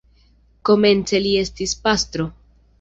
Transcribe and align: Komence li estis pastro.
Komence 0.69 1.21
li 1.27 1.35
estis 1.45 1.79
pastro. 1.87 2.31